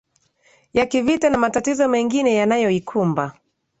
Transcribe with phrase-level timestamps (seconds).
[0.73, 3.33] ya kivita na matatizo mengine yanaoikumba